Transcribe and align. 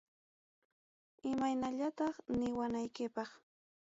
Imaynallataq 1.31 2.15
niwanaykipaq. 2.39 3.29